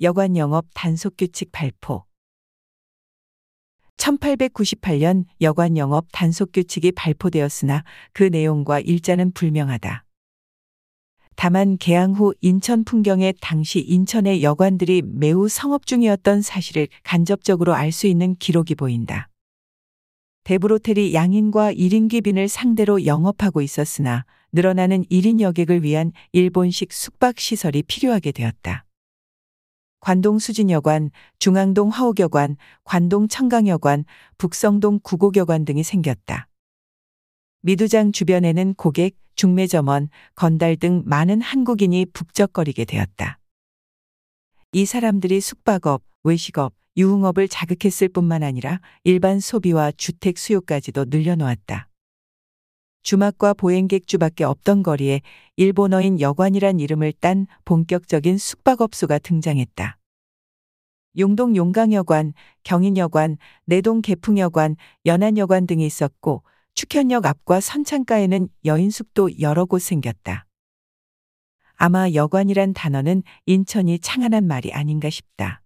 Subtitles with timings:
[0.00, 2.04] 여관 영업 단속 규칙 발포.
[3.96, 10.04] 1898년 여관 영업 단속 규칙이 발포되었으나 그 내용과 일자는 불명하다.
[11.36, 18.08] 다만 개항 후 인천 풍경에 당시 인천의 여관들이 매우 성업 중이었던 사실을 간접적으로 알 수
[18.08, 19.28] 있는 기록이 보인다.
[20.42, 28.32] 대브로텔이 양인과 1인 귀빈을 상대로 영업하고 있었으나 늘어나는 1인 여객을 위한 일본식 숙박 시설이 필요하게
[28.32, 28.84] 되었다.
[30.04, 34.04] 관동 수진여관, 중앙동 화옥여관, 관동 청강여관,
[34.36, 36.46] 북성동 구곡여관 등이 생겼다.
[37.62, 43.38] 미두장 주변에는 고객, 중매점원, 건달 등 많은 한국인이 북적거리게 되었다.
[44.72, 51.88] 이 사람들이 숙박업, 외식업, 유흥업을 자극했을 뿐만 아니라 일반 소비와 주택 수요까지도 늘려놓았다.
[53.04, 55.20] 주막과 보행객주밖에 없던 거리에
[55.56, 59.98] 일본어인 여관이란 이름을 딴 본격적인 숙박업소가 등장했다.
[61.16, 62.32] 용동 용강여관,
[62.64, 63.36] 경인여관,
[63.66, 66.42] 내동 개풍여관, 연안여관 등이 있었고
[66.74, 70.46] 축현역 앞과 선창가에는 여인숙도 여러 곳 생겼다.
[71.76, 75.63] 아마 여관이란 단어는 인천이 창안한 말이 아닌가 싶다.